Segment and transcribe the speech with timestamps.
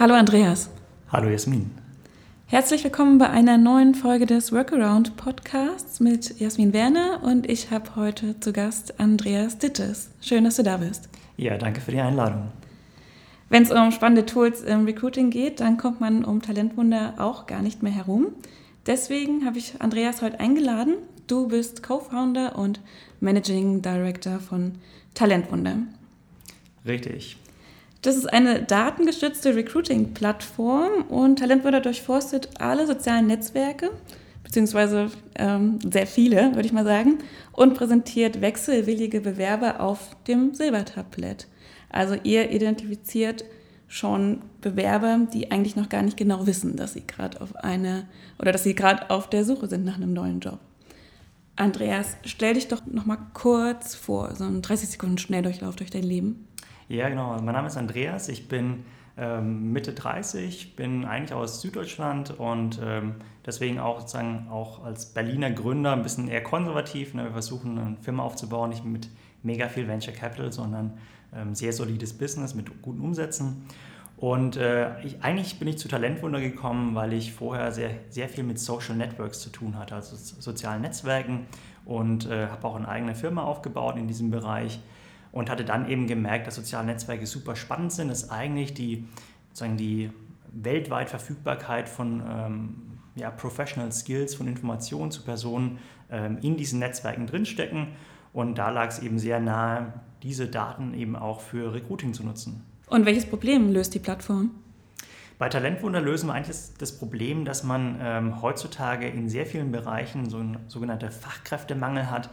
[0.00, 0.70] Hallo Andreas.
[1.10, 1.72] Hallo Jasmin.
[2.46, 7.96] Herzlich willkommen bei einer neuen Folge des Workaround Podcasts mit Jasmin Werner und ich habe
[7.96, 10.10] heute zu Gast Andreas Dittes.
[10.20, 11.08] Schön, dass du da bist.
[11.36, 12.52] Ja, danke für die Einladung.
[13.48, 17.62] Wenn es um spannende Tools im Recruiting geht, dann kommt man um Talentwunder auch gar
[17.62, 18.28] nicht mehr herum.
[18.86, 20.94] Deswegen habe ich Andreas heute eingeladen.
[21.26, 22.80] Du bist Co-Founder und
[23.18, 24.76] Managing Director von
[25.14, 25.78] Talentwunder.
[26.86, 27.36] Richtig.
[28.02, 33.90] Das ist eine datengestützte Recruiting-Plattform und Talentwunder durchforstet alle sozialen Netzwerke,
[34.44, 37.18] beziehungsweise ähm, sehr viele, würde ich mal sagen,
[37.52, 41.48] und präsentiert wechselwillige Bewerber auf dem Silbertablett.
[41.90, 43.44] Also ihr identifiziert
[43.88, 48.06] schon Bewerber, die eigentlich noch gar nicht genau wissen, dass sie gerade auf eine
[48.38, 50.60] oder dass sie gerade auf der Suche sind nach einem neuen Job.
[51.56, 56.04] Andreas, stell dich doch noch mal kurz vor, so einen 30 Sekunden Schnelldurchlauf durch dein
[56.04, 56.46] Leben.
[56.88, 57.38] Ja, genau.
[57.42, 58.30] Mein Name ist Andreas.
[58.30, 58.84] Ich bin
[59.18, 65.50] ähm, Mitte 30, bin eigentlich aus Süddeutschland und ähm, deswegen auch sozusagen auch als Berliner
[65.50, 67.12] Gründer ein bisschen eher konservativ.
[67.12, 67.24] Ne?
[67.24, 69.10] Wir versuchen eine Firma aufzubauen, nicht mit
[69.42, 70.94] mega viel Venture Capital, sondern
[71.36, 73.66] ähm, sehr solides Business mit guten Umsätzen.
[74.16, 78.44] Und äh, ich, eigentlich bin ich zu Talentwunder gekommen, weil ich vorher sehr, sehr viel
[78.44, 81.46] mit Social Networks zu tun hatte, also sozialen Netzwerken
[81.84, 84.80] und äh, habe auch eine eigene Firma aufgebaut in diesem Bereich
[85.32, 89.04] und hatte dann eben gemerkt, dass soziale Netzwerke super spannend sind, dass eigentlich die,
[89.48, 90.10] sozusagen die
[90.52, 92.74] weltweit Verfügbarkeit von ähm,
[93.14, 95.78] ja, Professional Skills, von Informationen zu Personen
[96.10, 97.88] ähm, in diesen Netzwerken drinstecken.
[98.32, 102.64] Und da lag es eben sehr nahe, diese Daten eben auch für Recruiting zu nutzen.
[102.88, 104.50] Und welches Problem löst die Plattform?
[105.38, 110.28] Bei Talentwunder lösen wir eigentlich das, Problem, dass man ähm, heutzutage in sehr vielen Bereichen
[110.28, 112.28] so einen sogenannten Fachkräftemangel hat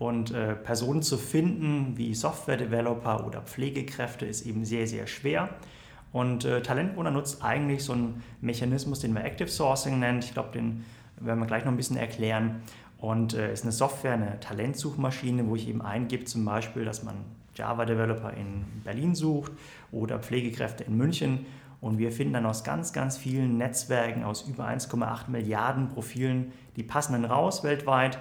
[0.00, 5.50] und äh, Personen zu finden, wie Software-Developer oder Pflegekräfte, ist eben sehr, sehr schwer.
[6.10, 10.20] Und äh, Talentwunder nutzt eigentlich so einen Mechanismus, den wir Active Sourcing nennen.
[10.20, 10.86] Ich glaube, den
[11.20, 12.62] werden wir gleich noch ein bisschen erklären.
[12.96, 17.16] Und äh, ist eine Software, eine Talentsuchmaschine, wo ich eben eingebe, zum Beispiel, dass man
[17.54, 19.52] Java-Developer in Berlin sucht
[19.92, 21.44] oder Pflegekräfte in München.
[21.82, 26.84] Und wir finden dann aus ganz, ganz vielen Netzwerken, aus über 1,8 Milliarden Profilen die
[26.84, 28.18] passenden raus weltweit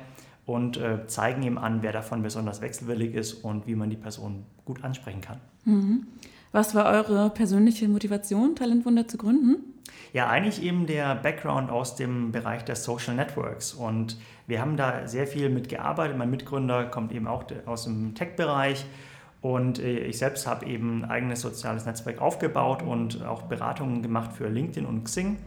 [0.49, 4.45] und äh, zeigen ihm an, wer davon besonders wechselwillig ist und wie man die Person
[4.65, 5.39] gut ansprechen kann.
[5.63, 6.07] Mhm.
[6.51, 9.57] Was war eure persönliche Motivation, Talentwunder zu gründen?
[10.11, 13.75] Ja, eigentlich eben der Background aus dem Bereich der Social Networks.
[13.75, 14.17] Und
[14.47, 16.17] wir haben da sehr viel mitgearbeitet.
[16.17, 18.85] Mein Mitgründer kommt eben auch aus dem Tech-Bereich.
[19.41, 24.31] Und äh, ich selbst habe eben ein eigenes soziales Netzwerk aufgebaut und auch Beratungen gemacht
[24.33, 25.37] für LinkedIn und Xing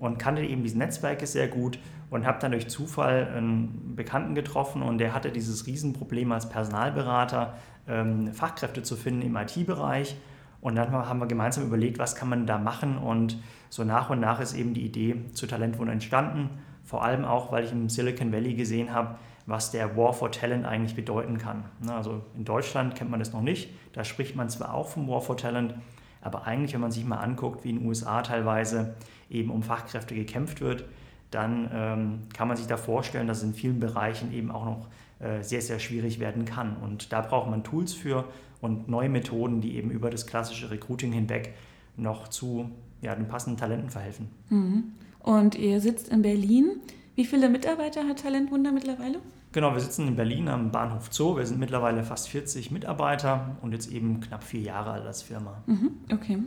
[0.00, 1.78] und kannte eben diese Netzwerke sehr gut
[2.10, 7.54] und habe dann durch Zufall einen Bekannten getroffen und der hatte dieses Riesenproblem als Personalberater,
[7.86, 10.16] ähm, Fachkräfte zu finden im IT-Bereich.
[10.60, 13.38] Und dann haben wir gemeinsam überlegt, was kann man da machen und
[13.70, 16.50] so nach und nach ist eben die Idee zu Talentwunder entstanden.
[16.84, 19.16] Vor allem auch, weil ich im Silicon Valley gesehen habe,
[19.46, 21.64] was der War for Talent eigentlich bedeuten kann.
[21.82, 23.70] Ne, also in Deutschland kennt man das noch nicht.
[23.92, 25.74] Da spricht man zwar auch vom War for Talent,
[26.20, 28.96] aber eigentlich, wenn man sich mal anguckt, wie in den USA teilweise
[29.30, 30.84] eben um Fachkräfte gekämpft wird,
[31.30, 34.88] dann ähm, kann man sich da vorstellen, dass es in vielen Bereichen eben auch noch
[35.20, 36.76] äh, sehr, sehr schwierig werden kann.
[36.76, 38.24] Und da braucht man Tools für
[38.60, 41.54] und neue Methoden, die eben über das klassische Recruiting hinweg
[41.96, 42.70] noch zu
[43.02, 44.28] ja, den passenden Talenten verhelfen.
[44.48, 44.84] Mhm.
[45.20, 46.80] Und ihr sitzt in Berlin.
[47.14, 49.18] Wie viele Mitarbeiter hat Talentwunder mittlerweile?
[49.52, 51.36] Genau, wir sitzen in Berlin am Bahnhof Zoo.
[51.36, 55.62] Wir sind mittlerweile fast 40 Mitarbeiter und jetzt eben knapp vier Jahre alt als Firma.
[55.66, 56.38] Mhm, okay.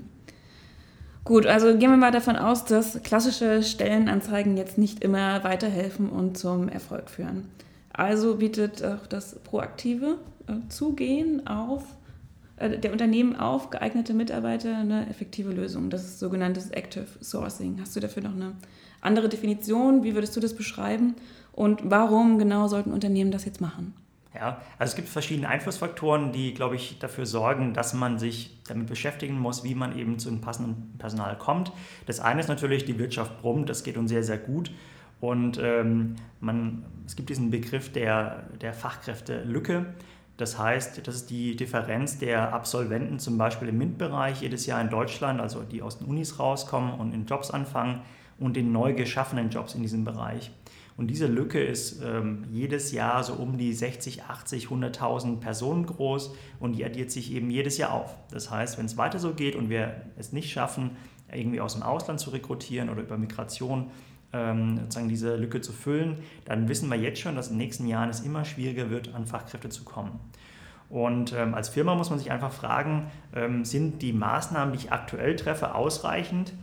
[1.26, 6.38] Gut, also gehen wir mal davon aus, dass klassische Stellenanzeigen jetzt nicht immer weiterhelfen und
[6.38, 7.50] zum Erfolg führen.
[7.94, 10.18] Also bietet auch das proaktive
[10.48, 11.84] äh, Zugehen auf
[12.58, 15.90] äh, der Unternehmen auf geeignete Mitarbeiter eine effektive Lösung.
[15.90, 17.78] Das ist sogenanntes Active Sourcing.
[17.80, 18.54] Hast du dafür noch eine
[19.00, 20.04] andere Definition?
[20.04, 21.16] Wie würdest du das beschreiben?
[21.54, 23.94] Und warum genau sollten Unternehmen das jetzt machen?
[24.36, 28.88] Ja, also es gibt verschiedene Einflussfaktoren, die, glaube ich, dafür sorgen, dass man sich damit
[28.88, 31.72] beschäftigen muss, wie man eben zu einem passenden Personal kommt.
[32.08, 34.72] Das eine ist natürlich, die Wirtschaft brummt, das geht uns sehr, sehr gut.
[35.22, 39.86] Und ähm, man, es gibt diesen Begriff der, der Fachkräftelücke.
[40.38, 44.90] Das heißt, das ist die Differenz der Absolventen zum Beispiel im MINT-Bereich jedes Jahr in
[44.90, 48.02] Deutschland, also die aus den Unis rauskommen und in Jobs anfangen
[48.40, 50.52] und den neu geschaffenen Jobs in diesem Bereich.
[50.96, 56.36] Und diese Lücke ist ähm, jedes Jahr so um die 60, 80, 100.000 Personen groß
[56.60, 58.16] und die addiert sich eben jedes Jahr auf.
[58.30, 60.92] Das heißt, wenn es weiter so geht und wir es nicht schaffen,
[61.32, 63.90] irgendwie aus dem Ausland zu rekrutieren oder über Migration
[64.34, 67.88] ähm, sozusagen diese Lücke zu füllen, dann wissen wir jetzt schon, dass in den nächsten
[67.88, 70.20] Jahren es immer schwieriger wird, an Fachkräfte zu kommen.
[70.90, 74.92] Und ähm, als Firma muss man sich einfach fragen, ähm, sind die Maßnahmen, die ich
[74.92, 76.54] aktuell treffe, ausreichend?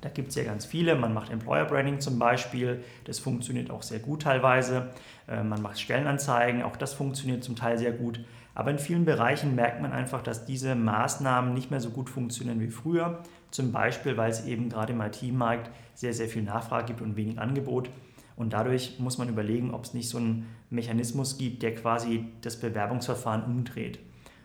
[0.00, 0.94] Da gibt es ja ganz viele.
[0.94, 2.82] Man macht Employer Branding zum Beispiel.
[3.04, 4.90] Das funktioniert auch sehr gut teilweise.
[5.28, 6.62] Äh, man macht Stellenanzeigen.
[6.62, 8.20] Auch das funktioniert zum Teil sehr gut.
[8.54, 12.60] Aber in vielen Bereichen merkt man einfach, dass diese Maßnahmen nicht mehr so gut funktionieren
[12.60, 13.22] wie früher.
[13.50, 17.38] Zum Beispiel, weil es eben gerade im IT-Markt sehr, sehr viel Nachfrage gibt und wenig
[17.38, 17.90] Angebot.
[18.36, 22.58] Und dadurch muss man überlegen, ob es nicht so einen Mechanismus gibt, der quasi das
[22.58, 23.98] Bewerbungsverfahren umdreht.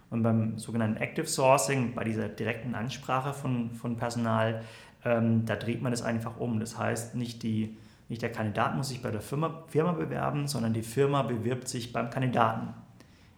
[0.10, 4.62] Und beim sogenannten Active Sourcing, bei dieser direkten Ansprache von, von Personal,
[5.04, 6.60] ähm, da dreht man es einfach um.
[6.60, 7.78] Das heißt, nicht, die,
[8.10, 11.92] nicht der Kandidat muss sich bei der Firma, Firma bewerben, sondern die Firma bewirbt sich
[11.94, 12.74] beim Kandidaten,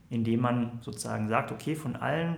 [0.09, 2.37] indem man sozusagen sagt, okay, von allen,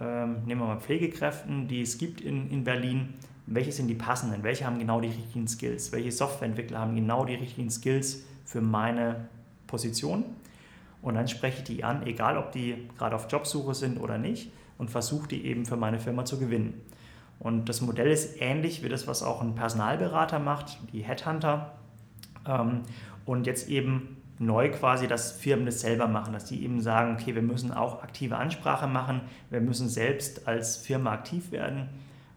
[0.00, 3.14] ähm, nehmen wir mal Pflegekräften, die es gibt in, in Berlin,
[3.46, 7.34] welche sind die passenden, welche haben genau die richtigen Skills, welche Softwareentwickler haben genau die
[7.34, 9.28] richtigen Skills für meine
[9.66, 10.24] Position.
[11.02, 14.52] Und dann spreche ich die an, egal ob die gerade auf Jobsuche sind oder nicht,
[14.78, 16.74] und versuche die eben für meine Firma zu gewinnen.
[17.38, 21.74] Und das Modell ist ähnlich wie das, was auch ein Personalberater macht, die Headhunter.
[22.46, 22.82] Ähm,
[23.24, 27.34] und jetzt eben neu quasi, dass Firmen das selber machen, dass die eben sagen, okay,
[27.34, 31.88] wir müssen auch aktive Ansprache machen, wir müssen selbst als Firma aktiv werden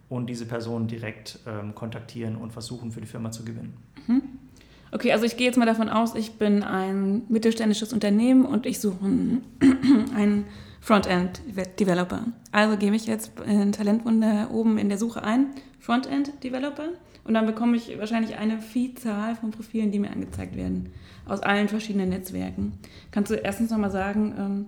[0.07, 3.77] und diese Person direkt ähm, kontaktieren und versuchen, für die Firma zu gewinnen.
[4.07, 4.21] Mhm.
[4.91, 8.79] Okay, also ich gehe jetzt mal davon aus, ich bin ein mittelständisches Unternehmen und ich
[8.79, 10.45] suche einen
[10.81, 12.25] Frontend-Developer.
[12.51, 15.47] Also gebe ich jetzt in Talentwunder oben in der Suche ein,
[15.79, 16.89] Frontend-Developer,
[17.29, 20.89] und dann bekomme ich wahrscheinlich eine Vielzahl von Profilen, die mir angezeigt werden,
[21.27, 22.73] aus allen verschiedenen Netzwerken.
[23.11, 24.65] Kannst du erstens nochmal sagen, ähm,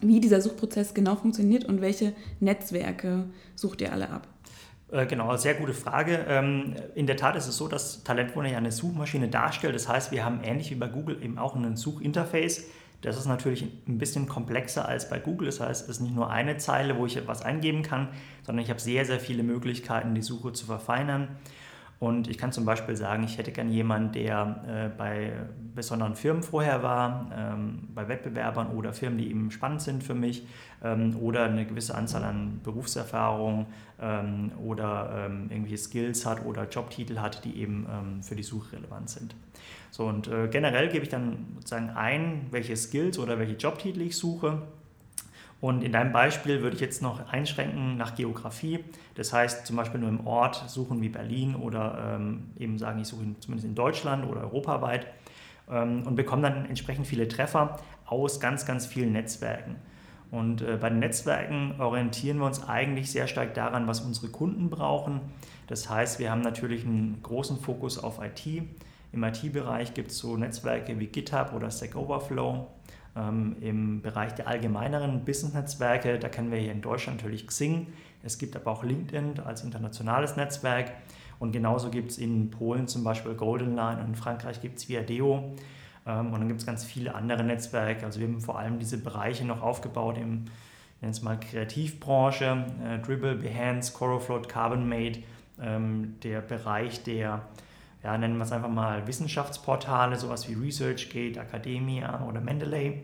[0.00, 4.26] wie dieser Suchprozess genau funktioniert und welche Netzwerke sucht ihr alle ab?
[4.94, 6.24] Äh, genau, sehr gute Frage.
[6.28, 9.74] Ähm, in der Tat ist es so, dass Talentwunder ja eine Suchmaschine darstellt.
[9.74, 12.66] Das heißt, wir haben ähnlich wie bei Google eben auch ein Suchinterface.
[13.00, 15.46] Das ist natürlich ein bisschen komplexer als bei Google.
[15.46, 18.08] Das heißt, es ist nicht nur eine Zeile, wo ich etwas eingeben kann,
[18.44, 21.26] sondern ich habe sehr, sehr viele Möglichkeiten, die Suche zu verfeinern.
[21.98, 25.32] Und ich kann zum Beispiel sagen, ich hätte gerne jemanden, der äh, bei
[25.74, 30.46] besonderen Firmen vorher war, ähm, bei Wettbewerbern oder Firmen, die eben spannend sind für mich
[30.82, 33.66] ähm, oder eine gewisse Anzahl an Berufserfahrung
[34.00, 38.76] ähm, oder ähm, irgendwelche Skills hat oder Jobtitel hat, die eben ähm, für die Suche
[38.76, 39.34] relevant sind.
[39.90, 44.16] So und äh, generell gebe ich dann sozusagen ein, welche Skills oder welche Jobtitel ich
[44.16, 44.62] suche
[45.64, 48.84] und in deinem Beispiel würde ich jetzt noch einschränken nach Geografie.
[49.14, 53.08] Das heißt zum Beispiel nur im Ort suchen wie Berlin oder ähm, eben sagen, ich
[53.08, 55.06] suche zumindest in Deutschland oder europaweit
[55.70, 59.76] ähm, und bekomme dann entsprechend viele Treffer aus ganz, ganz vielen Netzwerken.
[60.34, 64.68] Und äh, bei den Netzwerken orientieren wir uns eigentlich sehr stark daran, was unsere Kunden
[64.68, 65.20] brauchen.
[65.68, 68.64] Das heißt, wir haben natürlich einen großen Fokus auf IT.
[69.12, 72.66] Im IT-Bereich gibt es so Netzwerke wie GitHub oder Stack Overflow.
[73.16, 77.86] Ähm, Im Bereich der allgemeineren Business-Netzwerke, da kennen wir hier in Deutschland natürlich Xing.
[78.24, 80.90] Es gibt aber auch LinkedIn als internationales Netzwerk.
[81.38, 84.88] Und genauso gibt es in Polen zum Beispiel Golden Line und in Frankreich gibt es
[84.88, 85.54] Viadeo.
[86.06, 88.04] Ähm, und dann gibt es ganz viele andere Netzwerke.
[88.04, 90.46] Also wir haben vor allem diese Bereiche noch aufgebaut im
[91.00, 95.22] nennen es mal Kreativbranche, äh, Dribble, Behance, Corofloat, Carbonmate,
[95.60, 97.42] ähm, der Bereich der
[98.04, 103.02] ja, nennen wir es einfach mal Wissenschaftsportale, sowas wie ResearchGate, Academia oder Mendeley.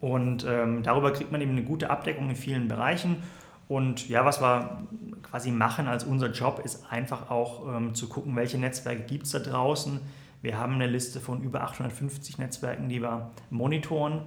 [0.00, 3.22] Und ähm, darüber kriegt man eben eine gute Abdeckung in vielen Bereichen.
[3.66, 4.86] Und ja, was wir
[5.22, 9.32] quasi machen als unser Job, ist einfach auch ähm, zu gucken, welche Netzwerke gibt es
[9.32, 10.00] da draußen.
[10.44, 14.20] Wir haben eine Liste von über 850 Netzwerken, die wir monitoren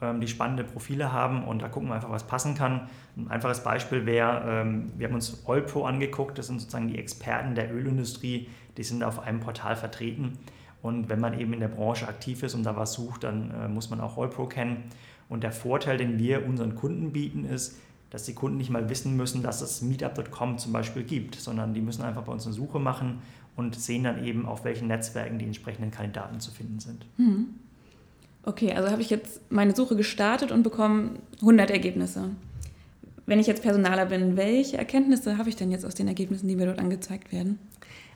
[0.00, 2.88] ähm, die spannende Profile haben und da gucken wir einfach, was passen kann.
[3.16, 7.54] Ein einfaches Beispiel wäre, ähm, wir haben uns Oilpro angeguckt, das sind sozusagen die Experten
[7.54, 10.36] der Ölindustrie, die sind auf einem Portal vertreten.
[10.82, 13.68] Und wenn man eben in der Branche aktiv ist und da was sucht, dann äh,
[13.68, 14.82] muss man auch Oilpro kennen.
[15.28, 17.78] Und der Vorteil, den wir unseren Kunden bieten, ist,
[18.10, 21.80] dass die Kunden nicht mal wissen müssen, dass es Meetup.com zum Beispiel gibt, sondern die
[21.80, 23.22] müssen einfach bei uns eine Suche machen
[23.56, 27.06] und sehen dann eben, auf welchen Netzwerken die entsprechenden Kandidaten zu finden sind.
[27.16, 27.48] Mhm.
[28.44, 32.30] Okay, also habe ich jetzt meine Suche gestartet und bekomme 100 Ergebnisse.
[33.24, 36.56] Wenn ich jetzt Personaler bin, welche Erkenntnisse habe ich denn jetzt aus den Ergebnissen, die
[36.56, 37.58] mir dort angezeigt werden?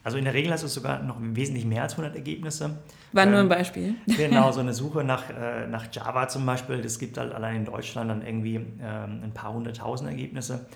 [0.02, 2.78] Also in der Regel hast du sogar noch wesentlich mehr als 100 Ergebnisse.
[3.12, 3.94] War nur ein ähm, Beispiel.
[4.16, 7.64] Genau, so eine Suche nach, äh, nach Java zum Beispiel, das gibt halt allein in
[7.64, 10.66] Deutschland dann irgendwie ähm, ein paar hunderttausend Ergebnisse.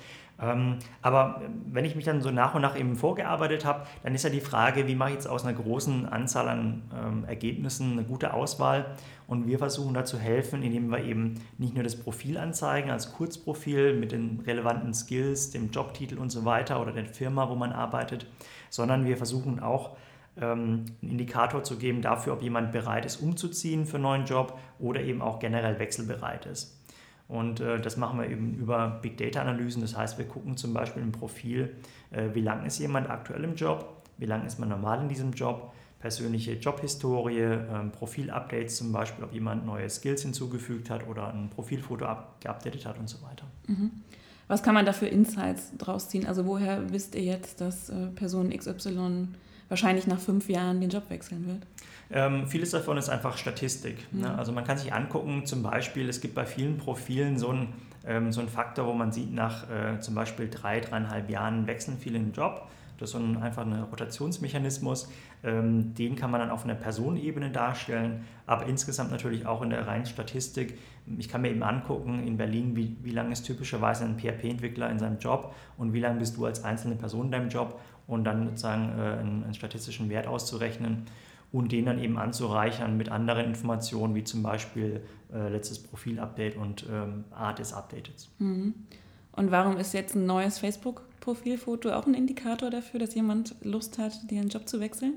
[0.42, 4.24] Ähm, aber wenn ich mich dann so nach und nach eben vorgearbeitet habe, dann ist
[4.24, 8.04] ja die Frage, wie mache ich jetzt aus einer großen Anzahl an ähm, Ergebnissen eine
[8.04, 8.96] gute Auswahl?
[9.26, 13.12] Und wir versuchen da zu helfen, indem wir eben nicht nur das Profil anzeigen als
[13.12, 17.72] Kurzprofil mit den relevanten Skills, dem Jobtitel und so weiter oder der Firma, wo man
[17.72, 18.26] arbeitet,
[18.70, 19.96] sondern wir versuchen auch
[20.40, 24.58] ähm, einen Indikator zu geben dafür, ob jemand bereit ist, umzuziehen für einen neuen Job
[24.78, 26.79] oder eben auch generell wechselbereit ist.
[27.30, 29.80] Und äh, das machen wir eben über Big Data Analysen.
[29.80, 31.76] Das heißt, wir gucken zum Beispiel im Profil,
[32.10, 35.30] äh, wie lange ist jemand aktuell im Job, wie lange ist man normal in diesem
[35.30, 41.50] Job, persönliche Jobhistorie, ähm, Profilupdates zum Beispiel, ob jemand neue Skills hinzugefügt hat oder ein
[41.50, 42.04] Profilfoto
[42.40, 43.46] geupdatet hat und so weiter.
[43.68, 43.92] Mhm.
[44.48, 46.26] Was kann man da für Insights draus ziehen?
[46.26, 49.28] Also woher wisst ihr jetzt, dass äh, Person XY
[49.68, 51.64] wahrscheinlich nach fünf Jahren den Job wechseln wird?
[52.12, 54.06] Ähm, vieles davon ist einfach Statistik.
[54.12, 54.20] Mhm.
[54.22, 54.38] Ne?
[54.38, 57.72] Also man kann sich angucken, zum Beispiel, es gibt bei vielen Profilen so einen
[58.06, 61.98] ähm, so ein Faktor, wo man sieht, nach äh, zum Beispiel drei, dreieinhalb Jahren wechseln
[61.98, 62.68] viele den Job.
[62.98, 65.10] Das ist so ein, einfach ein Rotationsmechanismus.
[65.42, 69.86] Ähm, den kann man dann auf einer Personenebene darstellen, aber insgesamt natürlich auch in der
[69.86, 70.78] reinen Statistik.
[71.18, 74.98] Ich kann mir eben angucken in Berlin, wie, wie lange ist typischerweise ein PHP-Entwickler in
[74.98, 78.48] seinem Job und wie lange bist du als einzelne Person in deinem Job und dann
[78.48, 81.06] sozusagen äh, einen, einen statistischen Wert auszurechnen
[81.52, 85.02] und den dann eben anzureichern mit anderen Informationen, wie zum Beispiel
[85.32, 88.30] äh, letztes Profil-Update und ähm, Art des Updates.
[88.38, 88.74] Mhm.
[89.32, 94.30] Und warum ist jetzt ein neues Facebook-Profilfoto auch ein Indikator dafür, dass jemand Lust hat,
[94.30, 95.14] den Job zu wechseln?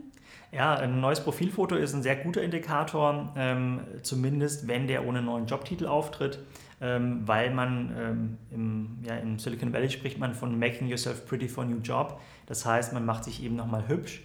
[0.52, 5.46] Ja, ein neues Profilfoto ist ein sehr guter Indikator, ähm, zumindest wenn der ohne neuen
[5.46, 6.40] Jobtitel auftritt,
[6.80, 11.48] ähm, weil man ähm, im, ja, im Silicon Valley spricht man von making yourself pretty
[11.48, 12.20] for a new job.
[12.46, 14.24] Das heißt, man macht sich eben nochmal hübsch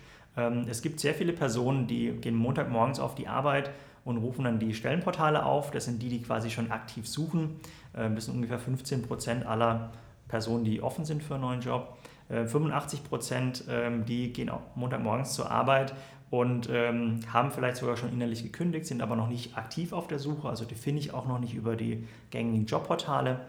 [0.69, 3.71] es gibt sehr viele Personen, die gehen Montagmorgens auf die Arbeit
[4.05, 5.71] und rufen dann die Stellenportale auf.
[5.71, 7.61] Das sind die, die quasi schon aktiv suchen.
[7.95, 9.91] Ähm, das sind ungefähr 15 Prozent aller
[10.29, 11.97] Personen, die offen sind für einen neuen Job.
[12.29, 15.95] 85 äh, Prozent, ähm, die gehen auch Montagmorgens zur Arbeit
[16.31, 20.47] und haben vielleicht sogar schon innerlich gekündigt, sind aber noch nicht aktiv auf der Suche.
[20.47, 23.41] Also die finde ich auch noch nicht über die gängigen Jobportale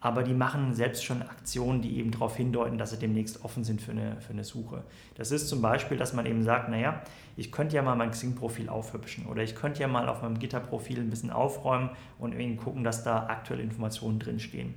[0.00, 3.82] aber die machen selbst schon Aktionen, die eben darauf hindeuten, dass sie demnächst offen sind
[3.82, 4.84] für eine, für eine Suche.
[5.16, 7.02] Das ist zum Beispiel, dass man eben sagt, naja,
[7.36, 11.00] ich könnte ja mal mein Xing-Profil aufhübschen oder ich könnte ja mal auf meinem Gitter-Profil
[11.00, 14.74] ein bisschen aufräumen und irgendwie gucken, dass da aktuelle Informationen drinstehen.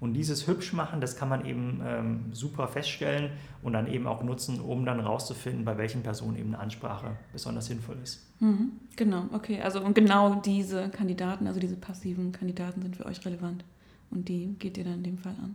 [0.00, 3.30] Und dieses Hübschmachen, das kann man eben ähm, super feststellen
[3.62, 7.66] und dann eben auch nutzen, um dann rauszufinden, bei welchen Personen eben eine Ansprache besonders
[7.66, 8.24] sinnvoll ist.
[8.38, 9.60] Mhm, genau, okay.
[9.60, 13.64] Also und genau diese Kandidaten, also diese passiven Kandidaten sind für euch relevant.
[14.10, 15.54] Und die geht ihr dann in dem Fall an.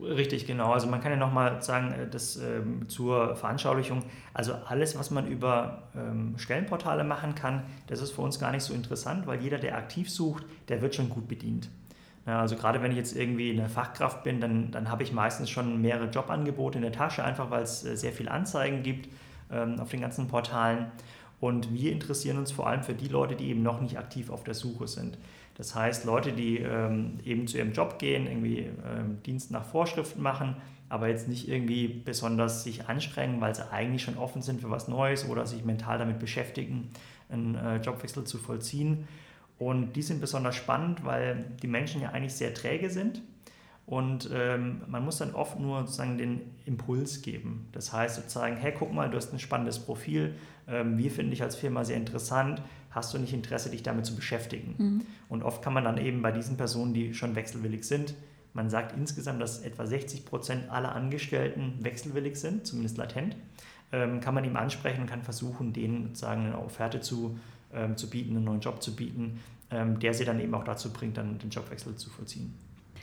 [0.00, 0.72] Richtig, genau.
[0.72, 4.02] Also man kann ja nochmal sagen, äh, das ähm, zur Veranschaulichung,
[4.34, 8.62] also alles, was man über ähm, Stellenportale machen kann, das ist für uns gar nicht
[8.62, 11.68] so interessant, weil jeder, der aktiv sucht, der wird schon gut bedient.
[12.26, 15.50] Ja, also gerade wenn ich jetzt irgendwie eine Fachkraft bin, dann, dann habe ich meistens
[15.50, 19.08] schon mehrere Jobangebote in der Tasche, einfach weil es äh, sehr viele Anzeigen gibt
[19.50, 20.86] ähm, auf den ganzen Portalen.
[21.40, 24.44] Und wir interessieren uns vor allem für die Leute, die eben noch nicht aktiv auf
[24.44, 25.18] der Suche sind.
[25.54, 30.22] Das heißt, Leute, die ähm, eben zu ihrem Job gehen, irgendwie ähm, Dienst nach Vorschriften
[30.22, 30.56] machen,
[30.88, 34.88] aber jetzt nicht irgendwie besonders sich anstrengen, weil sie eigentlich schon offen sind für was
[34.88, 36.90] Neues oder sich mental damit beschäftigen,
[37.28, 39.08] einen äh, Jobwechsel zu vollziehen.
[39.58, 43.22] Und die sind besonders spannend, weil die Menschen ja eigentlich sehr träge sind
[43.86, 47.68] und ähm, man muss dann oft nur sozusagen den Impuls geben.
[47.72, 50.36] Das heißt sozusagen, hey, guck mal, du hast ein spannendes Profil,
[50.68, 54.14] ähm, wir finden dich als Firma sehr interessant, hast du nicht Interesse, dich damit zu
[54.14, 54.74] beschäftigen?
[54.78, 55.00] Mhm.
[55.28, 58.14] Und oft kann man dann eben bei diesen Personen, die schon wechselwillig sind,
[58.54, 63.36] man sagt insgesamt, dass etwa 60 Prozent aller Angestellten wechselwillig sind, zumindest latent,
[63.92, 67.38] ähm, kann man ihm ansprechen und kann versuchen, denen sozusagen eine Offerte zu,
[67.72, 70.92] ähm, zu bieten, einen neuen Job zu bieten, ähm, der sie dann eben auch dazu
[70.92, 72.54] bringt, dann den Jobwechsel zu vollziehen.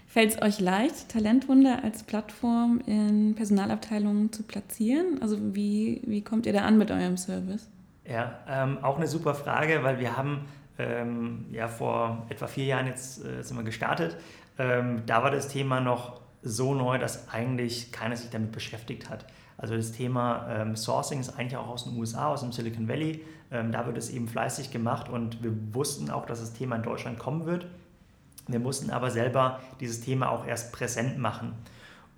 [0.07, 5.21] Fällt es euch leicht, Talentwunder als Plattform in Personalabteilungen zu platzieren?
[5.21, 7.69] Also wie, wie kommt ihr da an mit eurem Service?
[8.09, 10.47] Ja, ähm, auch eine super Frage, weil wir haben
[10.79, 14.17] ähm, ja vor etwa vier Jahren jetzt äh, sind wir gestartet.
[14.57, 19.25] Ähm, da war das Thema noch so neu, dass eigentlich keiner sich damit beschäftigt hat.
[19.57, 23.23] Also das Thema ähm, Sourcing ist eigentlich auch aus den USA, aus dem Silicon Valley.
[23.51, 26.83] Ähm, da wird es eben fleißig gemacht und wir wussten auch, dass das Thema in
[26.83, 27.67] Deutschland kommen wird.
[28.47, 31.53] Wir mussten aber selber dieses Thema auch erst präsent machen.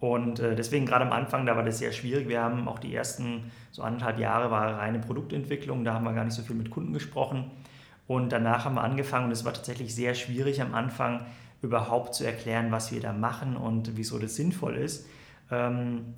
[0.01, 2.27] Und äh, deswegen gerade am Anfang, da war das sehr schwierig.
[2.27, 6.25] Wir haben auch die ersten so anderthalb Jahre war reine Produktentwicklung, da haben wir gar
[6.25, 7.51] nicht so viel mit Kunden gesprochen.
[8.07, 11.27] Und danach haben wir angefangen und es war tatsächlich sehr schwierig am Anfang
[11.61, 15.07] überhaupt zu erklären, was wir da machen und wieso das sinnvoll ist.
[15.51, 16.15] Ähm,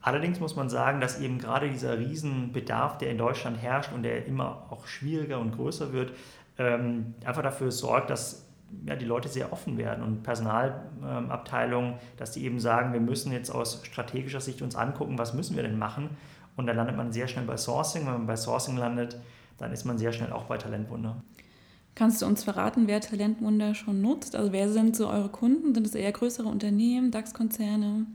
[0.00, 4.26] allerdings muss man sagen, dass eben gerade dieser Riesenbedarf, der in Deutschland herrscht und der
[4.26, 6.12] immer auch schwieriger und größer wird,
[6.56, 8.47] ähm, einfach dafür sorgt, dass
[8.86, 13.50] ja, die Leute sehr offen werden und Personalabteilungen, dass die eben sagen, wir müssen jetzt
[13.50, 16.10] aus strategischer Sicht uns angucken, was müssen wir denn machen.
[16.56, 18.06] Und dann landet man sehr schnell bei Sourcing.
[18.06, 19.16] Wenn man bei Sourcing landet,
[19.58, 21.22] dann ist man sehr schnell auch bei Talentwunder.
[21.94, 24.36] Kannst du uns verraten, wer Talentwunder schon nutzt?
[24.36, 25.74] Also wer sind so eure Kunden?
[25.74, 28.06] Sind es eher größere Unternehmen, DAX-Konzerne,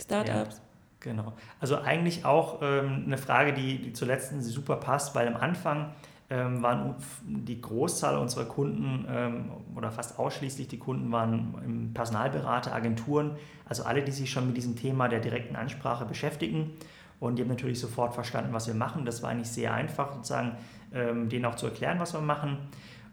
[0.00, 0.60] Startups?
[1.00, 1.32] Genau.
[1.58, 5.78] Also eigentlich auch ähm, eine Frage, die, die zur letzten super passt, weil am Anfang
[5.78, 5.90] ähm,
[6.36, 6.94] waren
[7.24, 13.32] die Großzahl unserer Kunden ähm, oder fast ausschließlich die Kunden waren Personalberater, Agenturen,
[13.68, 16.70] also alle, die sich schon mit diesem Thema der direkten Ansprache beschäftigen.
[17.18, 19.04] Und die haben natürlich sofort verstanden, was wir machen.
[19.04, 20.52] Das war eigentlich sehr einfach, sozusagen,
[20.94, 22.58] ähm, denen auch zu erklären, was wir machen.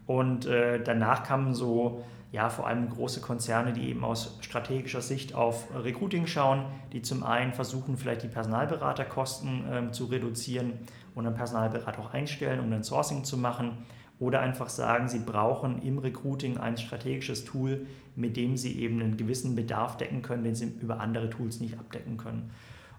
[0.06, 5.34] Und äh, danach kamen so, ja, vor allem große Konzerne, die eben aus strategischer Sicht
[5.34, 10.74] auf Recruiting schauen, die zum einen versuchen, vielleicht die Personalberaterkosten ähm, zu reduzieren
[11.18, 13.78] und einen Personalberater auch einstellen, um ein Sourcing zu machen.
[14.20, 19.16] Oder einfach sagen, sie brauchen im Recruiting ein strategisches Tool, mit dem sie eben einen
[19.16, 22.50] gewissen Bedarf decken können, den sie über andere Tools nicht abdecken können.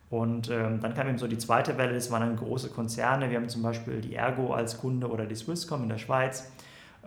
[0.09, 3.29] Und ähm, dann kam eben so die zweite Welle, das waren dann große Konzerne.
[3.29, 6.51] Wir haben zum Beispiel die Ergo als Kunde oder die Swisscom in der Schweiz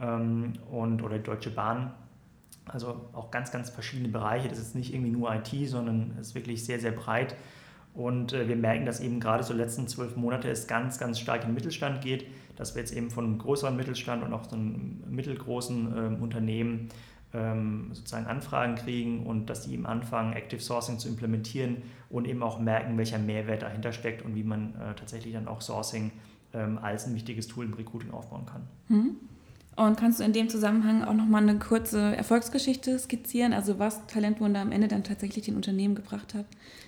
[0.01, 1.93] ähm, und, oder die Deutsche Bahn.
[2.67, 4.49] Also auch ganz, ganz verschiedene Bereiche.
[4.49, 7.35] Das ist nicht irgendwie nur IT, sondern es ist wirklich sehr, sehr breit.
[7.95, 11.43] Und äh, wir merken, dass eben gerade so letzten zwölf Monate es ganz, ganz stark
[11.43, 14.57] in den Mittelstand geht, dass wir jetzt eben von einem größeren Mittelstand und auch so
[14.57, 16.89] einem mittelgroßen äh, Unternehmen
[17.35, 21.79] ähm, sozusagen Anfragen kriegen und dass die eben anfangen, Active Sourcing zu implementieren
[22.11, 25.61] und eben auch merken, welcher Mehrwert dahinter steckt und wie man äh, tatsächlich dann auch
[25.61, 26.13] Sourcing
[26.53, 28.63] ähm, als ein wichtiges Tool im Recruiting aufbauen kann.
[28.89, 29.17] Mhm.
[29.75, 34.61] Und kannst du in dem Zusammenhang auch nochmal eine kurze Erfolgsgeschichte skizzieren, also was Talentwunder
[34.61, 36.45] am Ende dann tatsächlich den Unternehmen gebracht hat?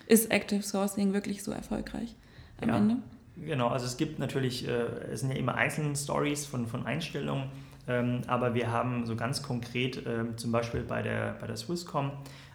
[0.07, 2.15] Ist Active Sourcing wirklich so erfolgreich
[2.61, 2.97] am ja, Ende?
[3.37, 4.73] Genau, also es gibt natürlich, äh,
[5.13, 7.45] es sind ja immer einzelne Stories von, von Einstellungen,
[7.89, 12.13] ähm, aber wir haben so ganz konkret, ähm, zum Beispiel bei der, bei der Swisscom,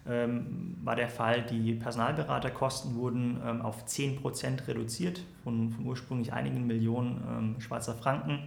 [0.07, 7.55] ähm, war der Fall, die Personalberaterkosten wurden auf 10% reduziert von, von ursprünglich einigen Millionen
[7.59, 8.43] Schweizer Franken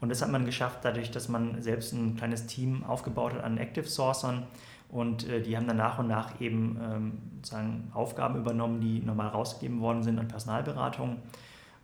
[0.00, 3.58] und das hat man geschafft dadurch, dass man selbst ein kleines Team aufgebaut hat an
[3.58, 4.46] Active Sourcern
[4.90, 9.28] und äh, die haben dann nach und nach eben ähm, sozusagen Aufgaben übernommen, die normal
[9.28, 11.18] rausgegeben worden sind an Personalberatung.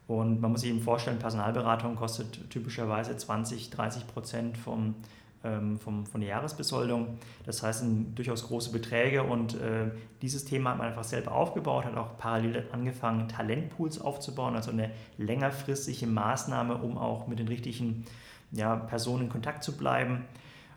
[0.06, 4.94] Und man muss sich eben vorstellen, Personalberatung kostet typischerweise 20, 30 Prozent vom
[5.78, 7.18] vom, von der Jahresbesoldung.
[7.44, 9.90] Das heißt, sind durchaus große Beträge und äh,
[10.22, 14.90] dieses Thema hat man einfach selber aufgebaut, hat auch parallel angefangen, Talentpools aufzubauen, also eine
[15.18, 18.04] längerfristige Maßnahme, um auch mit den richtigen
[18.52, 20.24] ja, Personen in Kontakt zu bleiben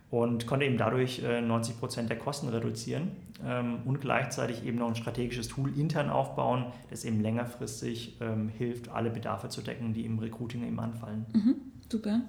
[0.10, 3.12] und konnte eben dadurch äh, 90 Prozent der Kosten reduzieren
[3.45, 8.89] ähm, und gleichzeitig eben noch ein strategisches Tool intern aufbauen, das eben längerfristig ähm, hilft,
[8.89, 11.25] alle Bedarfe zu decken, die im Recruiting eben anfallen.
[11.34, 11.56] Mhm,
[11.89, 12.21] super.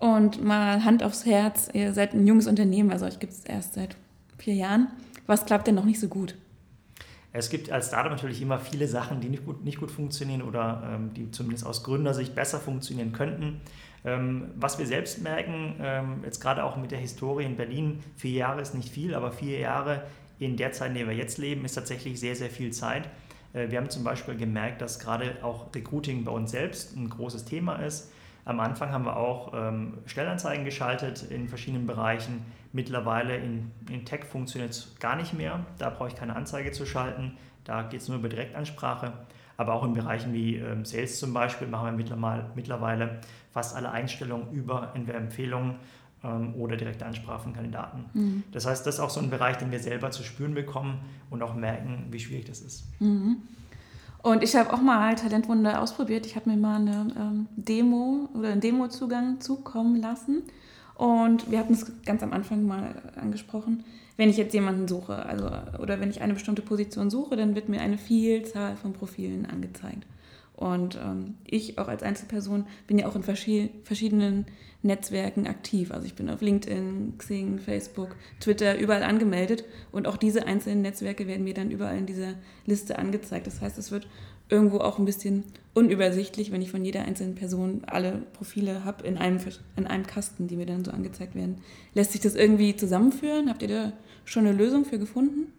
[0.00, 3.74] Und mal Hand aufs Herz, ihr seid ein junges Unternehmen, also euch gibt es erst
[3.74, 3.96] seit
[4.38, 4.88] vier Jahren.
[5.26, 6.34] Was klappt denn noch nicht so gut?
[7.32, 10.82] Es gibt als Startup natürlich immer viele Sachen, die nicht gut, nicht gut funktionieren oder
[10.92, 13.60] ähm, die zumindest aus Gründersicht besser funktionieren könnten.
[14.04, 18.32] Ähm, was wir selbst merken, ähm, jetzt gerade auch mit der Historie in Berlin, vier
[18.32, 20.04] Jahre ist nicht viel, aber vier Jahre
[20.38, 23.04] in der Zeit, in der wir jetzt leben, ist tatsächlich sehr, sehr viel Zeit.
[23.52, 27.44] Äh, wir haben zum Beispiel gemerkt, dass gerade auch Recruiting bei uns selbst ein großes
[27.44, 28.10] Thema ist.
[28.50, 32.44] Am Anfang haben wir auch ähm, Stellanzeigen geschaltet in verschiedenen Bereichen.
[32.72, 35.64] Mittlerweile in, in Tech funktioniert es gar nicht mehr.
[35.78, 37.36] Da brauche ich keine Anzeige zu schalten.
[37.62, 39.12] Da geht es nur über Direktansprache.
[39.56, 43.20] Aber auch in Bereichen wie ähm, Sales zum Beispiel machen wir mittlerweile,
[43.52, 45.76] fast alle Einstellungen über entweder Empfehlungen
[46.24, 48.06] ähm, oder direkte Ansprache von Kandidaten.
[48.14, 48.42] Mhm.
[48.50, 50.98] Das heißt, das ist auch so ein Bereich, den wir selber zu spüren bekommen
[51.30, 52.84] und auch merken, wie schwierig das ist.
[53.00, 53.42] Mhm.
[54.22, 56.26] Und ich habe auch mal Talentwunder ausprobiert.
[56.26, 60.42] Ich habe mir mal eine ähm, Demo oder einen Demozugang zukommen lassen.
[60.94, 63.84] Und wir hatten es ganz am Anfang mal angesprochen.
[64.18, 65.48] Wenn ich jetzt jemanden suche, also
[65.80, 70.04] oder wenn ich eine bestimmte Position suche, dann wird mir eine Vielzahl von Profilen angezeigt.
[70.60, 74.44] Und ähm, ich auch als Einzelperson bin ja auch in verschiedenen
[74.82, 75.90] Netzwerken aktiv.
[75.90, 79.64] Also ich bin auf LinkedIn, Xing, Facebook, Twitter, überall angemeldet.
[79.90, 82.34] Und auch diese einzelnen Netzwerke werden mir dann überall in dieser
[82.66, 83.46] Liste angezeigt.
[83.46, 84.06] Das heißt, es wird
[84.50, 89.16] irgendwo auch ein bisschen unübersichtlich, wenn ich von jeder einzelnen Person alle Profile habe in
[89.16, 89.40] einem,
[89.76, 91.62] in einem Kasten, die mir dann so angezeigt werden.
[91.94, 93.48] Lässt sich das irgendwie zusammenführen?
[93.48, 93.92] Habt ihr da
[94.26, 95.50] schon eine Lösung für gefunden?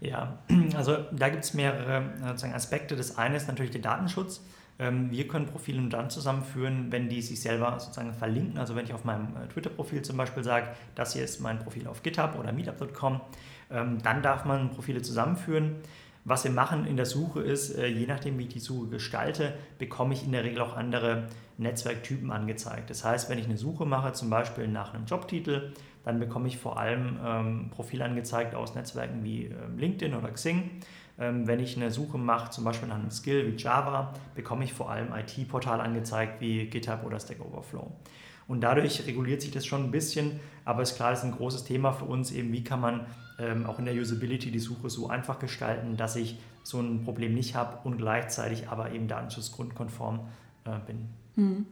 [0.00, 0.38] Ja,
[0.76, 2.96] also da gibt es mehrere sozusagen Aspekte.
[2.96, 4.42] Das eine ist natürlich der Datenschutz.
[4.78, 8.58] Ähm, wir können Profile nur dann zusammenführen, wenn die sich selber sozusagen verlinken.
[8.58, 11.86] Also wenn ich auf meinem äh, Twitter-Profil zum Beispiel sage, das hier ist mein Profil
[11.86, 13.20] auf GitHub oder Meetup.com,
[13.70, 15.76] ähm, dann darf man Profile zusammenführen.
[16.24, 19.54] Was wir machen in der Suche ist, äh, je nachdem, wie ich die Suche gestalte,
[19.78, 22.90] bekomme ich in der Regel auch andere Netzwerktypen angezeigt.
[22.90, 25.72] Das heißt, wenn ich eine Suche mache, zum Beispiel nach einem Jobtitel,
[26.06, 30.70] dann bekomme ich vor allem ähm, Profile angezeigt aus Netzwerken wie ähm, LinkedIn oder Xing.
[31.18, 34.72] Ähm, wenn ich eine Suche mache, zum Beispiel nach einem Skill wie Java, bekomme ich
[34.72, 37.90] vor allem IT-Portale angezeigt wie GitHub oder Stack Overflow.
[38.46, 41.32] Und dadurch reguliert sich das schon ein bisschen, aber es ist klar, das ist ein
[41.32, 43.06] großes Thema für uns, eben wie kann man
[43.40, 47.34] ähm, auch in der Usability die Suche so einfach gestalten, dass ich so ein Problem
[47.34, 50.20] nicht habe und gleichzeitig aber eben datenschutzgrundkonform
[50.66, 51.08] äh, bin.
[51.34, 51.66] Hm.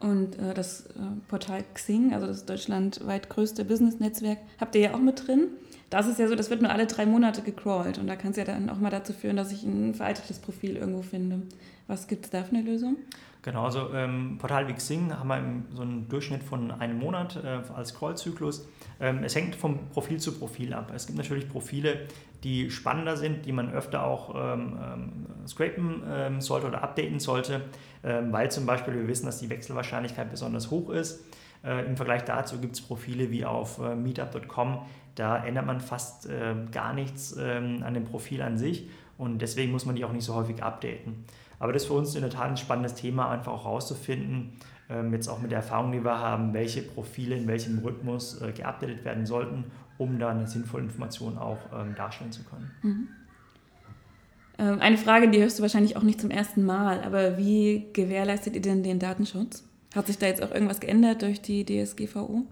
[0.00, 0.92] Und äh, das äh,
[1.26, 5.48] Portal Xing, also das deutschlandweit größte Business-Netzwerk, habt ihr ja auch mit drin.
[5.90, 8.36] Das ist ja so, das wird nur alle drei Monate gecrawlt und da kann es
[8.36, 11.42] ja dann auch mal dazu führen, dass ich ein veraltetes Profil irgendwo finde.
[11.86, 12.96] Was gibt es da für eine Lösung?
[13.42, 17.60] Genau, also ähm, Portal wie Xing haben wir so einen Durchschnitt von einem Monat äh,
[17.74, 18.68] als Scrollzyklus.
[19.00, 20.92] Ähm, es hängt vom Profil zu Profil ab.
[20.94, 22.06] Es gibt natürlich Profile,
[22.44, 27.62] die spannender sind, die man öfter auch ähm, ähm scrapen ähm, sollte oder updaten sollte,
[28.04, 31.24] ähm, weil zum Beispiel wir wissen, dass die Wechselwahrscheinlichkeit besonders hoch ist.
[31.64, 34.82] Äh, Im Vergleich dazu gibt es Profile wie auf äh, meetup.com,
[35.14, 39.72] da ändert man fast äh, gar nichts ähm, an dem Profil an sich und deswegen
[39.72, 41.24] muss man die auch nicht so häufig updaten.
[41.58, 44.52] Aber das ist für uns in der Tat ein spannendes Thema, einfach auch herauszufinden,
[44.88, 48.52] ähm, jetzt auch mit der Erfahrung, die wir haben, welche Profile in welchem Rhythmus äh,
[48.52, 49.64] geupdatet werden sollten,
[49.98, 52.70] um da eine sinnvolle Information auch ähm, darstellen zu können.
[52.82, 53.08] Mhm.
[54.58, 58.54] Ähm, eine Frage, die hörst du wahrscheinlich auch nicht zum ersten Mal, aber wie gewährleistet
[58.54, 59.64] ihr denn den Datenschutz?
[59.94, 62.44] Hat sich da jetzt auch irgendwas geändert durch die DSGVO?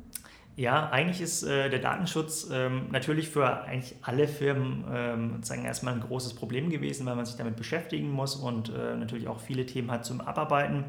[0.57, 5.93] Ja, eigentlich ist äh, der Datenschutz ähm, natürlich für eigentlich alle Firmen ähm, sozusagen erstmal
[5.93, 9.67] ein großes Problem gewesen, weil man sich damit beschäftigen muss und äh, natürlich auch viele
[9.67, 10.85] Themen hat zum Abarbeiten.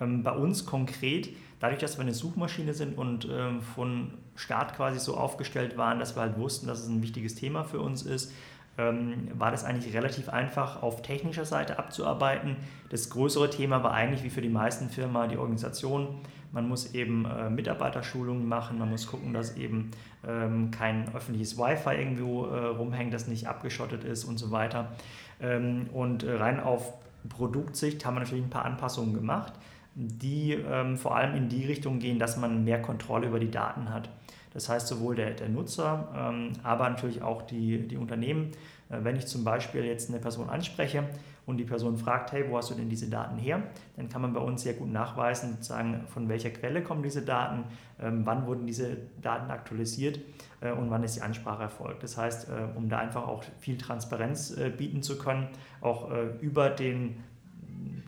[0.00, 1.28] Ähm, bei uns konkret,
[1.60, 6.16] dadurch, dass wir eine Suchmaschine sind und ähm, von Start quasi so aufgestellt waren, dass
[6.16, 8.32] wir halt wussten, dass es ein wichtiges Thema für uns ist,
[8.78, 12.56] ähm, war das eigentlich relativ einfach auf technischer Seite abzuarbeiten.
[12.90, 16.20] Das größere Thema war eigentlich wie für die meisten Firmen die Organisation.
[16.52, 19.90] Man muss eben äh, Mitarbeiterschulungen machen, man muss gucken, dass eben
[20.26, 24.92] ähm, kein öffentliches Wi-Fi irgendwo äh, rumhängt, das nicht abgeschottet ist und so weiter.
[25.40, 26.94] Ähm, und äh, rein auf
[27.28, 29.52] Produktsicht haben wir natürlich ein paar Anpassungen gemacht,
[29.94, 33.92] die ähm, vor allem in die Richtung gehen, dass man mehr Kontrolle über die Daten
[33.92, 34.08] hat.
[34.56, 38.52] Das heißt, sowohl der, der Nutzer, ähm, aber natürlich auch die, die Unternehmen.
[38.88, 41.04] Äh, wenn ich zum Beispiel jetzt eine Person anspreche
[41.44, 43.64] und die Person fragt, hey, wo hast du denn diese Daten her?
[43.96, 47.64] Dann kann man bei uns sehr gut nachweisen, sozusagen, von welcher Quelle kommen diese Daten,
[48.00, 50.20] ähm, wann wurden diese Daten aktualisiert
[50.62, 52.02] äh, und wann ist die Ansprache erfolgt.
[52.02, 55.48] Das heißt, äh, um da einfach auch viel Transparenz äh, bieten zu können,
[55.82, 57.22] auch äh, über den,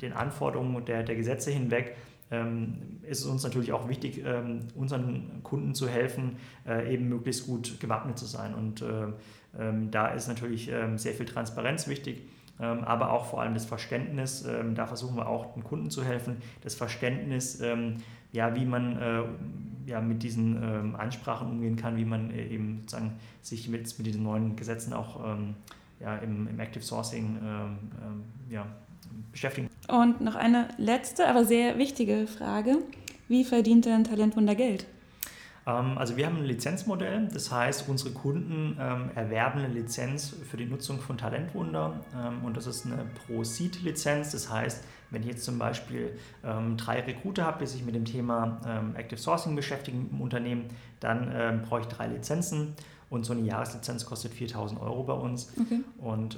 [0.01, 1.97] den Anforderungen der, der Gesetze hinweg,
[2.31, 7.47] ähm, ist es uns natürlich auch wichtig, ähm, unseren Kunden zu helfen, äh, eben möglichst
[7.47, 8.55] gut gewappnet zu sein.
[8.55, 9.07] Und äh,
[9.59, 12.23] ähm, da ist natürlich sehr viel Transparenz wichtig,
[12.59, 14.47] aber auch vor allem das Verständnis.
[14.75, 16.37] Da versuchen wir auch den Kunden zu helfen.
[16.61, 17.63] Das Verständnis,
[18.33, 19.23] ja, wie man äh,
[19.87, 24.23] ja, mit diesen Ansprachen umgehen kann, wie man äh, eben sozusagen sich mit, mit diesen
[24.23, 25.39] neuen Gesetzen auch
[25.99, 27.39] ja, im, im Active Sourcing
[28.51, 28.67] ja,
[29.33, 29.69] beschäftigen.
[29.89, 32.79] Und noch eine letzte, aber sehr wichtige Frage.
[33.29, 34.87] Wie verdient denn Talentwunder Geld?
[35.69, 40.57] Ähm, also wir haben ein Lizenzmodell, das heißt, unsere Kunden ähm, erwerben eine Lizenz für
[40.57, 44.33] die Nutzung von Talentwunder ähm, und das ist eine Pro-Seed-Lizenz.
[44.33, 48.61] Das heißt, wenn ich jetzt zum Beispiel drei Recruiter habe, die sich mit dem Thema
[48.95, 50.67] Active Sourcing beschäftigen im Unternehmen,
[51.01, 52.75] dann brauche ich drei Lizenzen
[53.09, 55.51] und so eine Jahreslizenz kostet 4000 Euro bei uns.
[55.59, 55.81] Okay.
[55.97, 56.37] Und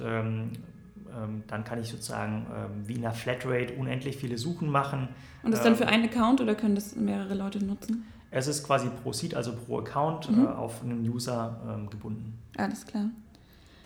[1.47, 5.09] dann kann ich sozusagen ähm, wie in einer Flatrate unendlich viele Suchen machen.
[5.43, 8.05] Und das dann für ähm, einen Account oder können das mehrere Leute nutzen?
[8.29, 10.45] Es ist quasi pro Seed, also pro Account mhm.
[10.45, 12.39] äh, auf einen User ähm, gebunden.
[12.57, 13.09] Alles klar.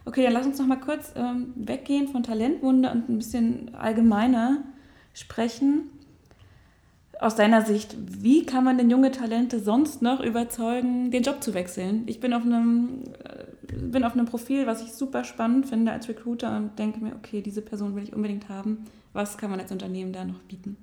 [0.06, 4.64] Okay, dann lass uns noch mal kurz ähm, weggehen von Talentwunder und ein bisschen allgemeiner
[5.14, 5.90] sprechen
[7.20, 11.54] aus deiner Sicht, wie kann man denn junge Talente sonst noch überzeugen, den Job zu
[11.54, 12.04] wechseln?
[12.08, 16.10] Ich bin auf einem, äh, bin auf einem Profil, was ich super spannend finde als
[16.10, 18.86] Recruiter und denke mir, okay, diese Person will ich unbedingt haben.
[19.14, 20.78] Was kann man als Unternehmen da noch bieten?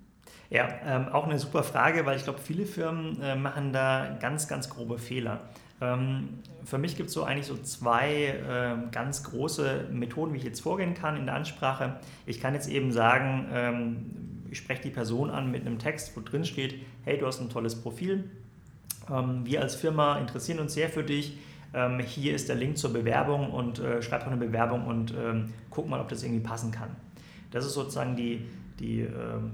[0.51, 4.49] Ja, ähm, auch eine super Frage, weil ich glaube, viele Firmen äh, machen da ganz,
[4.49, 5.41] ganz grobe Fehler.
[5.81, 6.29] Ähm,
[6.65, 10.61] für mich gibt es so eigentlich so zwei äh, ganz große Methoden, wie ich jetzt
[10.61, 11.97] vorgehen kann in der Ansprache.
[12.27, 16.21] Ich kann jetzt eben sagen, ähm, ich spreche die Person an mit einem Text, wo
[16.21, 18.25] drin steht, hey, du hast ein tolles Profil,
[19.11, 21.39] ähm, wir als Firma interessieren uns sehr für dich,
[21.73, 25.55] ähm, hier ist der Link zur Bewerbung und äh, schreib doch eine Bewerbung und ähm,
[25.71, 26.91] guck mal, ob das irgendwie passen kann.
[27.51, 28.47] Das ist sozusagen die,
[28.79, 29.07] die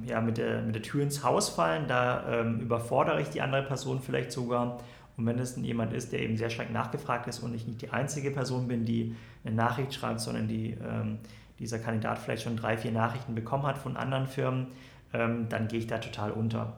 [0.06, 4.00] ja, mit, der, mit der Tür ins Haus fallen, da überfordere ich die andere Person
[4.00, 4.78] vielleicht sogar.
[5.16, 7.90] Und wenn es jemand ist, der eben sehr stark nachgefragt ist und ich nicht die
[7.90, 11.18] einzige Person bin, die eine Nachricht schreibt, sondern die ähm,
[11.58, 14.68] dieser Kandidat vielleicht schon drei, vier Nachrichten bekommen hat von anderen Firmen,
[15.12, 16.76] ähm, dann gehe ich da total unter.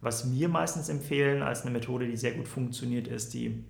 [0.00, 3.62] Was wir meistens empfehlen als eine Methode, die sehr gut funktioniert, ist die,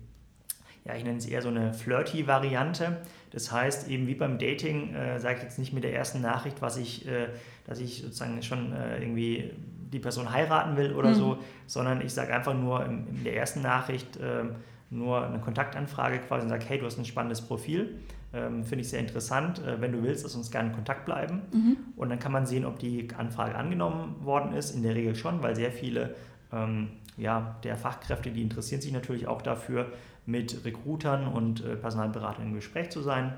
[0.85, 2.97] ja, ich nenne es eher so eine Flirty-Variante.
[3.31, 6.61] Das heißt, eben wie beim Dating, äh, sage ich jetzt nicht mit der ersten Nachricht,
[6.61, 7.27] was ich, äh,
[7.65, 9.51] dass ich sozusagen schon äh, irgendwie
[9.91, 11.15] die Person heiraten will oder mhm.
[11.15, 14.45] so, sondern ich sage einfach nur in, in, der ersten Nachricht äh,
[14.89, 17.99] nur eine Kontaktanfrage quasi und sage, hey, du hast ein spannendes Profil,
[18.33, 19.59] ähm, finde ich sehr interessant.
[19.59, 21.41] Äh, wenn du willst, lass uns gerne in Kontakt bleiben.
[21.53, 21.77] Mhm.
[21.95, 24.71] Und dann kann man sehen, ob die Anfrage angenommen worden ist.
[24.71, 26.15] In der Regel schon, weil sehr viele
[26.51, 29.91] ähm, ja, der Fachkräfte, die interessieren sich natürlich auch dafür,
[30.25, 33.33] mit Recruitern und äh, Personalberatern im Gespräch zu sein.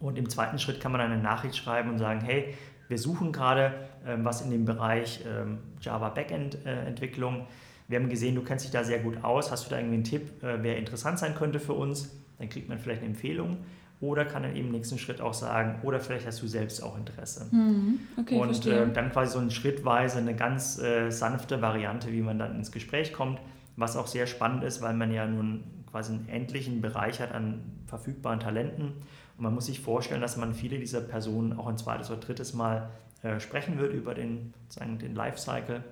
[0.00, 2.54] Und im zweiten Schritt kann man eine Nachricht schreiben und sagen, hey,
[2.86, 3.74] wir suchen gerade
[4.06, 7.46] ähm, was in dem Bereich ähm, Java Backend äh, Entwicklung.
[7.88, 9.50] Wir haben gesehen, du kennst dich da sehr gut aus.
[9.50, 12.14] Hast du da irgendwie einen Tipp, äh, wer interessant sein könnte für uns?
[12.38, 13.58] Dann kriegt man vielleicht eine Empfehlung
[14.00, 16.96] oder kann dann eben im nächsten Schritt auch sagen, oder vielleicht hast du selbst auch
[16.96, 17.48] Interesse.
[17.50, 18.00] Mhm.
[18.18, 22.38] Okay, und äh, dann quasi so eine schrittweise eine ganz äh, sanfte Variante, wie man
[22.38, 23.40] dann ins Gespräch kommt,
[23.76, 27.60] was auch sehr spannend ist, weil man ja nun quasi einen endlichen Bereich hat an
[27.86, 28.92] verfügbaren Talenten.
[29.36, 32.54] Und man muss sich vorstellen, dass man viele dieser Personen auch ein zweites oder drittes
[32.54, 32.90] Mal
[33.22, 35.82] äh, sprechen wird über den, sagen, den Lifecycle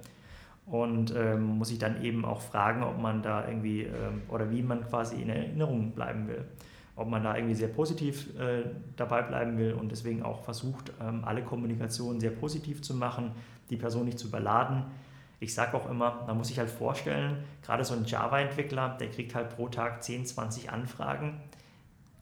[0.66, 4.62] und ähm, muss sich dann eben auch fragen, ob man da irgendwie ähm, oder wie
[4.62, 6.44] man quasi in Erinnerung bleiben will
[6.96, 8.64] ob man da irgendwie sehr positiv äh,
[8.96, 13.32] dabei bleiben will und deswegen auch versucht, ähm, alle Kommunikation sehr positiv zu machen,
[13.70, 14.84] die Person nicht zu überladen.
[15.38, 19.34] Ich sage auch immer, man muss sich halt vorstellen, gerade so ein Java-Entwickler, der kriegt
[19.34, 21.40] halt pro Tag 10, 20 Anfragen,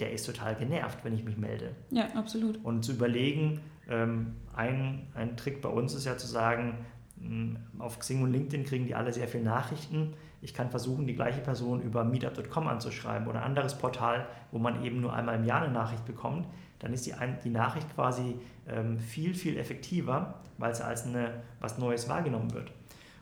[0.01, 1.71] der ist total genervt, wenn ich mich melde.
[1.91, 2.59] Ja, absolut.
[2.65, 6.79] Und zu überlegen, ähm, ein, ein Trick bei uns ist ja zu sagen,
[7.21, 10.15] hm, auf Xing und LinkedIn kriegen die alle sehr viele Nachrichten.
[10.45, 14.85] Ich kann versuchen, die gleiche Person über meetup.com anzuschreiben oder ein anderes Portal, wo man
[14.85, 16.47] eben nur einmal im Jahr eine Nachricht bekommt.
[16.81, 18.37] Dann ist die, die Nachricht quasi
[18.69, 21.31] ähm, viel, viel effektiver, weil sie als eine,
[21.61, 22.71] was Neues wahrgenommen wird.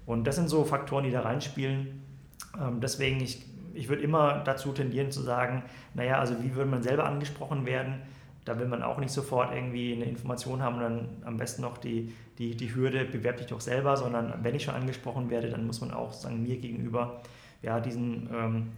[0.04, 2.02] Und das sind so Faktoren, die da reinspielen.
[2.60, 5.62] Ähm, deswegen, ich, ich würde immer dazu tendieren zu sagen,
[5.94, 8.02] naja, also wie würde man selber angesprochen werden?
[8.44, 11.78] Da will man auch nicht sofort irgendwie eine Information haben und dann am besten noch
[11.78, 15.66] die, die, die Hürde, bewerb dich doch selber, sondern wenn ich schon angesprochen werde, dann
[15.66, 17.22] muss man auch sagen, mir gegenüber
[17.62, 18.72] ja, diesen ähm,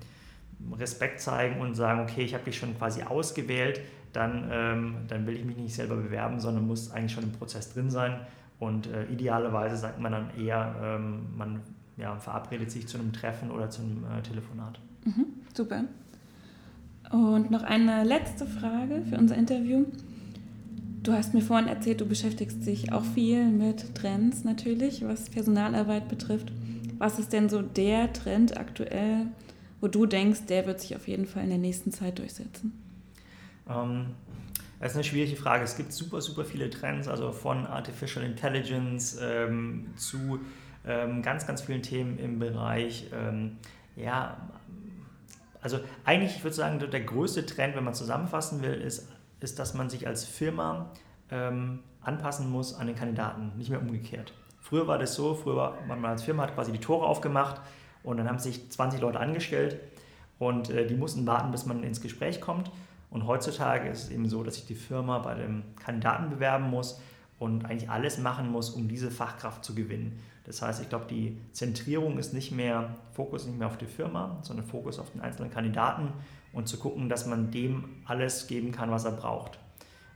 [0.79, 3.81] Respekt zeigen und sagen, okay, ich habe dich schon quasi ausgewählt,
[4.13, 7.73] dann, ähm, dann will ich mich nicht selber bewerben, sondern muss eigentlich schon im Prozess
[7.73, 8.21] drin sein.
[8.61, 11.61] Und äh, idealerweise sagt man dann eher, ähm, man
[11.97, 14.79] ja, verabredet sich zu einem Treffen oder zu einem äh, Telefonat.
[15.05, 15.85] Mhm, super.
[17.11, 19.85] Und noch eine letzte Frage für unser Interview.
[21.03, 26.09] Du hast mir vorhin erzählt, du beschäftigst dich auch viel mit Trends natürlich, was Personalarbeit
[26.09, 26.51] betrifft.
[26.99, 29.27] Was ist denn so der Trend aktuell,
[29.81, 32.73] wo du denkst, der wird sich auf jeden Fall in der nächsten Zeit durchsetzen?
[33.69, 34.07] Ähm,
[34.81, 35.65] das ist eine schwierige Frage.
[35.65, 40.41] Es gibt super, super viele Trends, also von Artificial Intelligence ähm, zu
[40.87, 43.59] ähm, ganz, ganz vielen Themen im Bereich ähm,
[43.97, 44.37] ja,
[45.65, 49.09] also eigentlich, ich würde sagen, der größte Trend, wenn man zusammenfassen will, ist,
[49.41, 50.91] ist dass man sich als Firma
[51.31, 54.35] ähm, anpassen muss an den Kandidaten, nicht mehr umgekehrt.
[54.61, 57.63] Früher war das so, früher war man als Firma hat quasi die Tore aufgemacht
[58.03, 59.81] und dann haben sich 20 Leute angestellt
[60.39, 62.71] und äh, die mussten warten, bis man ins Gespräch kommt.
[63.09, 67.01] Und heutzutage ist es eben so, dass sich die Firma bei dem Kandidaten bewerben muss
[67.39, 70.19] und eigentlich alles machen muss, um diese Fachkraft zu gewinnen.
[70.45, 74.39] Das heißt, ich glaube, die Zentrierung ist nicht mehr, Fokus nicht mehr auf die Firma,
[74.43, 76.09] sondern Fokus auf den einzelnen Kandidaten
[76.53, 79.59] und zu gucken, dass man dem alles geben kann, was er braucht.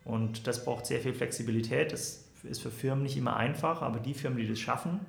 [0.05, 1.93] Und das braucht sehr viel Flexibilität.
[1.93, 5.01] Das ist für Firmen nicht immer einfach, aber die Firmen, die das schaffen,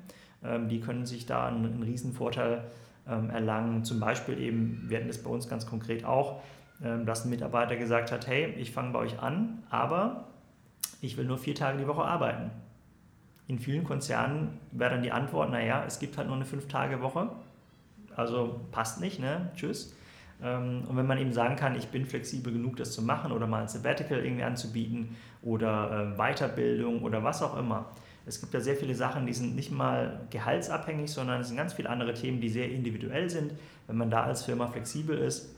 [0.43, 2.63] ähm, die können sich da einen, einen riesen Vorteil
[3.07, 3.83] ähm, erlangen.
[3.83, 6.41] Zum Beispiel eben, wir hatten das bei uns ganz konkret auch,
[6.83, 10.28] ähm, dass ein Mitarbeiter gesagt hat, hey, ich fange bei euch an, aber
[11.01, 12.51] ich will nur vier Tage die Woche arbeiten.
[13.47, 17.29] In vielen Konzernen wäre dann die Antwort, naja, es gibt halt nur eine Fünf-Tage-Woche,
[18.15, 19.51] also passt nicht, ne?
[19.55, 19.95] tschüss.
[20.41, 23.47] Ähm, und wenn man eben sagen kann, ich bin flexibel genug, das zu machen oder
[23.47, 27.85] mal ein Sabbatical irgendwie anzubieten oder äh, Weiterbildung oder was auch immer.
[28.25, 31.73] Es gibt da sehr viele Sachen, die sind nicht mal gehaltsabhängig, sondern es sind ganz
[31.73, 33.53] viele andere Themen, die sehr individuell sind.
[33.87, 35.55] Wenn man da als Firma flexibel ist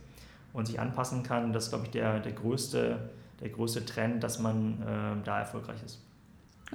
[0.54, 3.10] und sich anpassen kann, das ist, glaube ich, der, der, größte,
[3.41, 5.99] der größte Trend, dass man äh, da erfolgreich ist.